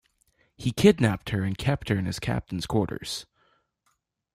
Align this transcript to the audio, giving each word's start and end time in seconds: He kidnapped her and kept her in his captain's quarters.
He 0.57 0.71
kidnapped 0.71 1.29
her 1.29 1.43
and 1.43 1.55
kept 1.55 1.89
her 1.89 1.95
in 1.95 2.07
his 2.07 2.17
captain's 2.19 2.65
quarters. 2.65 3.27